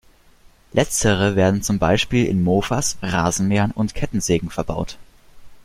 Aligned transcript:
Letztere 0.73 1.35
werden 1.35 1.61
zum 1.61 1.77
Beispiel 1.77 2.25
in 2.25 2.41
Mofas, 2.43 2.97
Rasenmähern 3.03 3.69
und 3.69 3.93
Kettensägen 3.93 4.49
verbaut. 4.49 4.97